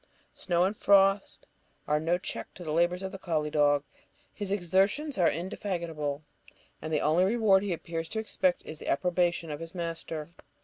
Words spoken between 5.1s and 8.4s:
are indefatigable, and the only reward he appears to